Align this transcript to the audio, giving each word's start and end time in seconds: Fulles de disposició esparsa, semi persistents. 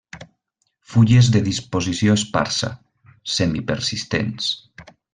Fulles 0.93 1.29
de 1.35 1.41
disposició 1.49 2.15
esparsa, 2.21 2.73
semi 3.37 3.65
persistents. 3.71 4.53